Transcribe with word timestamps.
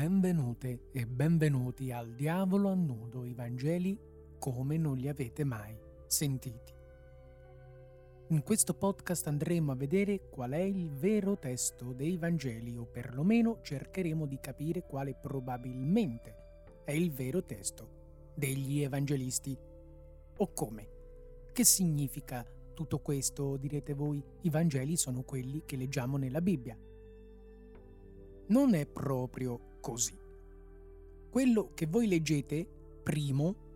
Benvenute 0.00 0.84
e 0.92 1.06
benvenuti 1.06 1.92
al 1.92 2.14
Diavolo 2.14 2.70
a 2.70 2.74
nudo, 2.74 3.26
i 3.26 3.34
Vangeli 3.34 4.00
come 4.38 4.78
non 4.78 4.96
li 4.96 5.08
avete 5.08 5.44
mai 5.44 5.78
sentiti. 6.06 6.72
In 8.28 8.42
questo 8.42 8.72
podcast 8.72 9.26
andremo 9.26 9.72
a 9.72 9.74
vedere 9.74 10.30
qual 10.30 10.52
è 10.52 10.62
il 10.62 10.88
vero 10.88 11.36
testo 11.36 11.92
dei 11.92 12.16
Vangeli 12.16 12.78
o 12.78 12.86
perlomeno 12.86 13.58
cercheremo 13.60 14.24
di 14.24 14.40
capire 14.40 14.86
quale 14.86 15.14
probabilmente 15.14 16.34
è 16.82 16.92
il 16.92 17.12
vero 17.12 17.44
testo 17.44 18.30
degli 18.34 18.80
Evangelisti. 18.80 19.54
O 20.38 20.52
come? 20.54 20.88
Che 21.52 21.64
significa 21.64 22.42
tutto 22.72 23.00
questo, 23.00 23.58
direte 23.58 23.92
voi? 23.92 24.24
I 24.40 24.48
Vangeli 24.48 24.96
sono 24.96 25.24
quelli 25.24 25.64
che 25.66 25.76
leggiamo 25.76 26.16
nella 26.16 26.40
Bibbia. 26.40 26.74
Non 28.46 28.72
è 28.72 28.86
proprio 28.86 29.68
così. 29.80 30.16
Quello 31.30 31.70
che 31.74 31.86
voi 31.86 32.06
leggete, 32.06 32.66
primo, 33.02 33.68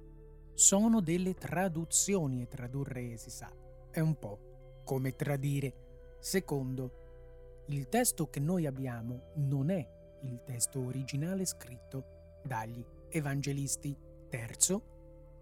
sono 0.55 1.01
delle 1.01 1.35
traduzioni 1.35 2.43
e 2.43 2.49
tradurre, 2.49 3.17
si 3.17 3.31
sa, 3.31 3.53
è 3.91 4.01
un 4.01 4.19
po' 4.19 4.83
come 4.85 5.15
tradire. 5.17 6.17
Secondo, 6.21 7.65
il 7.69 7.89
testo 7.89 8.29
che 8.29 8.41
noi 8.41 8.67
abbiamo 8.67 9.33
non 9.37 9.71
è 9.71 9.89
il 10.23 10.43
testo 10.45 10.81
originale 10.81 11.45
scritto 11.45 12.41
dagli 12.45 12.85
evangelisti. 13.09 13.97
Terzo, 14.29 14.83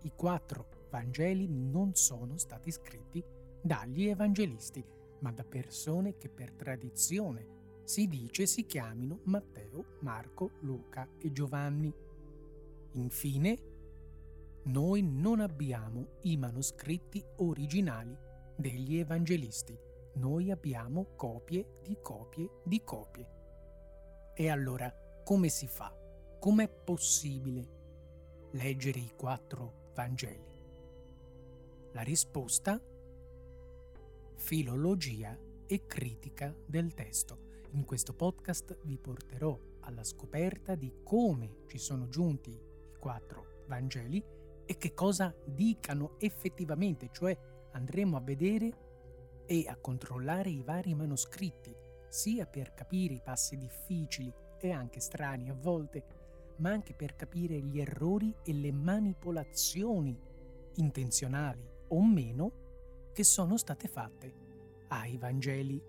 i 0.02 0.12
quattro 0.14 0.66
Vangeli 0.90 1.48
non 1.48 1.94
sono 1.94 2.36
stati 2.36 2.70
scritti 2.70 3.24
dagli 3.60 4.08
evangelisti, 4.08 4.84
ma 5.20 5.32
da 5.32 5.44
persone 5.44 6.18
che 6.18 6.28
per 6.28 6.52
tradizione 6.52 7.60
si 7.84 8.06
dice 8.06 8.46
si 8.46 8.64
chiamino 8.66 9.20
Matteo, 9.24 9.98
Marco, 10.00 10.52
Luca 10.60 11.08
e 11.18 11.32
Giovanni. 11.32 11.92
Infine, 12.92 13.58
noi 14.64 15.02
non 15.02 15.40
abbiamo 15.40 16.18
i 16.22 16.36
manoscritti 16.36 17.24
originali 17.36 18.16
degli 18.56 18.98
evangelisti, 18.98 19.76
noi 20.14 20.50
abbiamo 20.50 21.14
copie 21.16 21.78
di 21.82 21.96
copie 22.00 22.60
di 22.64 22.82
copie. 22.84 23.40
E 24.34 24.48
allora, 24.48 24.92
come 25.24 25.48
si 25.48 25.66
fa? 25.66 25.94
Com'è 26.38 26.68
possibile 26.68 27.80
leggere 28.52 28.98
i 28.98 29.12
quattro 29.16 29.90
Vangeli? 29.94 30.50
La 31.92 32.02
risposta? 32.02 32.80
Filologia 34.36 35.38
e 35.66 35.86
critica 35.86 36.54
del 36.66 36.94
testo. 36.94 37.50
In 37.74 37.86
questo 37.86 38.12
podcast 38.12 38.80
vi 38.84 38.98
porterò 38.98 39.58
alla 39.80 40.04
scoperta 40.04 40.74
di 40.74 40.92
come 41.02 41.62
ci 41.68 41.78
sono 41.78 42.06
giunti 42.08 42.50
i 42.50 42.98
quattro 42.98 43.64
Vangeli 43.66 44.22
e 44.66 44.76
che 44.76 44.92
cosa 44.92 45.34
dicano 45.46 46.16
effettivamente, 46.18 47.08
cioè 47.12 47.34
andremo 47.72 48.18
a 48.18 48.20
vedere 48.20 48.72
e 49.46 49.64
a 49.68 49.76
controllare 49.76 50.50
i 50.50 50.62
vari 50.62 50.94
manoscritti, 50.94 51.74
sia 52.08 52.44
per 52.44 52.74
capire 52.74 53.14
i 53.14 53.22
passi 53.24 53.56
difficili 53.56 54.30
e 54.58 54.70
anche 54.70 55.00
strani 55.00 55.48
a 55.48 55.54
volte, 55.54 56.04
ma 56.56 56.70
anche 56.70 56.92
per 56.92 57.16
capire 57.16 57.58
gli 57.58 57.80
errori 57.80 58.34
e 58.44 58.52
le 58.52 58.70
manipolazioni, 58.70 60.14
intenzionali 60.74 61.66
o 61.88 62.04
meno, 62.04 62.52
che 63.14 63.24
sono 63.24 63.56
state 63.56 63.88
fatte 63.88 64.34
ai 64.88 65.16
Vangeli. 65.16 65.82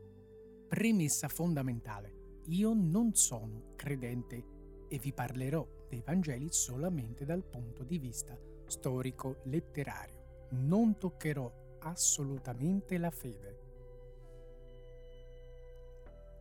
Premessa 0.73 1.27
fondamentale. 1.27 2.41
Io 2.45 2.73
non 2.73 3.13
sono 3.13 3.73
credente 3.75 4.43
e 4.88 4.97
vi 4.97 5.13
parlerò 5.13 5.63
dei 5.88 6.02
Vangeli 6.03 6.47
solamente 6.50 7.25
dal 7.25 7.44
punto 7.44 7.84
di 7.84 8.00
vista 8.00 8.35
storico-letterario. 8.66 10.47
Non 10.53 10.97
toccherò 10.97 11.78
assolutamente 11.81 12.97
la 12.97 13.12
fede. 13.12 13.59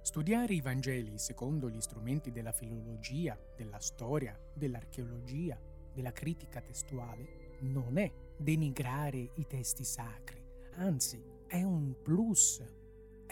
Studiare 0.00 0.54
i 0.54 0.62
Vangeli 0.62 1.18
secondo 1.18 1.68
gli 1.68 1.82
strumenti 1.82 2.30
della 2.30 2.52
filologia, 2.52 3.38
della 3.54 3.80
storia, 3.80 4.34
dell'archeologia, 4.54 5.60
della 5.92 6.12
critica 6.12 6.62
testuale 6.62 7.58
non 7.60 7.98
è 7.98 8.10
denigrare 8.34 9.32
i 9.34 9.46
testi 9.46 9.84
sacri, 9.84 10.42
anzi 10.76 11.22
è 11.46 11.62
un 11.62 11.94
plus 12.02 12.62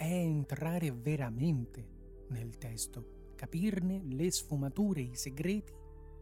è 0.01 0.11
entrare 0.11 0.91
veramente 0.91 1.85
nel 2.29 2.57
testo, 2.57 3.33
capirne 3.35 4.01
le 4.03 4.31
sfumature, 4.31 4.99
i 5.01 5.15
segreti 5.15 5.75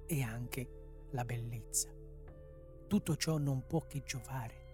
e 0.05 0.21
anche 0.21 1.07
la 1.11 1.23
bellezza. 1.23 1.87
Tutto 2.87 3.15
ciò 3.15 3.37
non 3.37 3.65
può 3.67 3.87
che 3.87 4.03
giovare. 4.03 4.67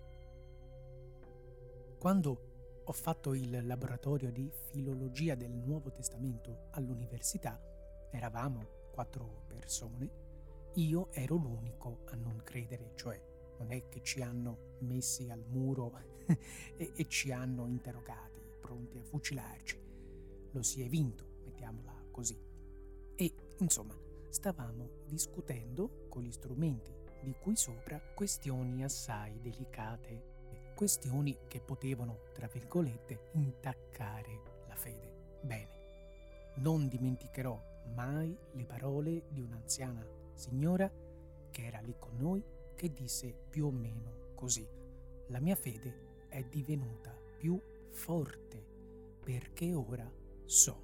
Quando 1.99 2.81
ho 2.83 2.91
fatto 2.91 3.35
il 3.35 3.63
laboratorio 3.67 4.31
di 4.31 4.51
filologia 4.71 5.35
del 5.35 5.51
Nuovo 5.51 5.91
Testamento 5.91 6.69
all'università, 6.71 7.61
eravamo 8.09 8.89
quattro 8.91 9.44
persone, 9.45 10.09
io 10.73 11.11
ero 11.11 11.35
l'unico 11.35 11.99
a 12.05 12.15
non 12.15 12.41
credere, 12.44 12.94
cioè 12.95 13.21
non 13.59 13.71
è 13.71 13.88
che 13.88 14.01
ci 14.01 14.23
hanno 14.23 14.77
messi 14.79 15.29
al 15.29 15.45
muro 15.47 15.94
e, 16.25 16.91
e 16.95 17.07
ci 17.07 17.31
hanno 17.31 17.67
interrogati 17.67 18.34
pronti 18.65 18.97
a 18.97 19.03
fucilarci. 19.03 19.79
Lo 20.51 20.63
si 20.63 20.81
è 20.81 20.87
vinto, 20.87 21.37
mettiamola 21.43 22.07
così. 22.09 22.35
E, 23.15 23.33
insomma, 23.59 23.95
stavamo 24.29 25.03
discutendo 25.05 26.07
con 26.09 26.23
gli 26.23 26.31
strumenti 26.31 26.91
di 27.21 27.35
cui 27.39 27.55
sopra 27.55 28.01
questioni 28.15 28.83
assai 28.83 29.39
delicate, 29.39 30.73
questioni 30.73 31.37
che 31.47 31.61
potevano, 31.61 32.31
tra 32.33 32.47
virgolette, 32.47 33.29
intaccare 33.33 34.41
la 34.67 34.75
fede. 34.75 35.39
Bene, 35.43 35.69
non 36.55 36.87
dimenticherò 36.87 37.61
mai 37.93 38.35
le 38.53 38.65
parole 38.65 39.25
di 39.29 39.41
un'anziana 39.41 40.03
signora 40.33 40.91
che 41.51 41.65
era 41.65 41.79
lì 41.81 41.95
con 41.99 42.17
noi 42.17 42.43
che 42.73 42.91
disse 42.91 43.31
più 43.47 43.67
o 43.67 43.71
meno 43.71 44.33
così. 44.33 44.67
La 45.27 45.39
mia 45.39 45.55
fede 45.55 46.25
è 46.29 46.43
divenuta 46.43 47.15
più 47.37 47.61
forte 47.95 48.63
perché 49.23 49.73
ora 49.73 50.11
so. 50.44 50.83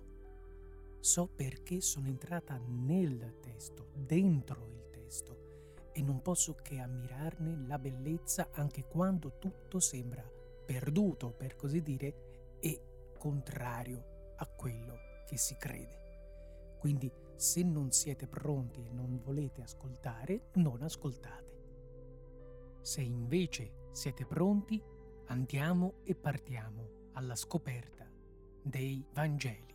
So 0.99 1.27
perché 1.27 1.81
sono 1.81 2.07
entrata 2.07 2.57
nel 2.57 3.37
testo, 3.39 3.89
dentro 3.93 4.67
il 4.67 4.89
testo, 4.89 5.89
e 5.91 6.01
non 6.01 6.21
posso 6.21 6.55
che 6.55 6.79
ammirarne 6.79 7.67
la 7.67 7.77
bellezza 7.77 8.49
anche 8.53 8.85
quando 8.85 9.37
tutto 9.37 9.79
sembra 9.79 10.23
perduto, 10.65 11.31
per 11.31 11.55
così 11.55 11.81
dire, 11.81 12.55
e 12.59 13.09
contrario 13.17 14.33
a 14.37 14.47
quello 14.47 14.95
che 15.27 15.37
si 15.37 15.55
crede. 15.57 16.77
Quindi 16.79 17.11
se 17.35 17.61
non 17.61 17.91
siete 17.91 18.27
pronti 18.27 18.83
e 18.83 18.91
non 18.91 19.19
volete 19.21 19.61
ascoltare, 19.61 20.49
non 20.53 20.81
ascoltate. 20.81 21.59
Se 22.81 23.01
invece 23.01 23.89
siete 23.91 24.25
pronti, 24.25 24.81
andiamo 25.25 25.95
e 26.03 26.15
partiamo 26.15 27.00
alla 27.13 27.35
scoperta 27.35 28.07
dei 28.61 29.03
Vangeli. 29.13 29.70